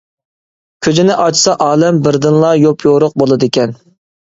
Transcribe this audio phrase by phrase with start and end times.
[0.87, 3.79] كۆزىنى ئاچسا ئالەم بىردىنلا يوپيورۇق بولىدىكەن.